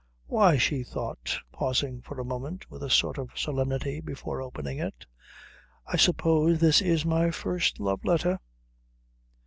"Why," 0.25 0.57
she 0.57 0.81
thought, 0.83 1.37
pausing 1.51 2.01
for 2.01 2.19
a 2.19 2.25
moment 2.25 2.71
with 2.71 2.81
a 2.81 2.89
sort 2.89 3.19
of 3.19 3.29
solemnity 3.37 3.99
before 4.01 4.41
opening 4.41 4.79
it, 4.79 5.05
"I 5.85 5.95
suppose 5.95 6.59
this 6.59 6.81
is 6.81 7.05
my 7.05 7.29
first 7.29 7.79
love 7.79 8.03
letter." 8.03 8.39